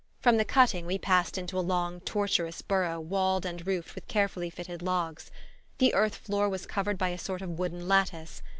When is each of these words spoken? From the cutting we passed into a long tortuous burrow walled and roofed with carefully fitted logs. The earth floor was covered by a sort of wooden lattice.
From 0.19 0.37
the 0.37 0.45
cutting 0.45 0.87
we 0.87 0.97
passed 0.97 1.37
into 1.37 1.59
a 1.59 1.61
long 1.61 1.99
tortuous 2.01 2.63
burrow 2.63 2.99
walled 2.99 3.45
and 3.45 3.67
roofed 3.67 3.93
with 3.93 4.07
carefully 4.07 4.49
fitted 4.49 4.81
logs. 4.81 5.29
The 5.77 5.93
earth 5.93 6.15
floor 6.15 6.49
was 6.49 6.65
covered 6.65 6.97
by 6.97 7.09
a 7.09 7.19
sort 7.19 7.43
of 7.43 7.59
wooden 7.59 7.87
lattice. 7.87 8.41